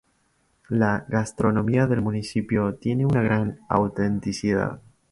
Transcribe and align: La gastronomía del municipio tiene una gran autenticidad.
La 0.69 1.05
gastronomía 1.07 1.85
del 1.85 2.01
municipio 2.01 2.73
tiene 2.73 3.05
una 3.05 3.21
gran 3.21 3.59
autenticidad. 3.69 4.81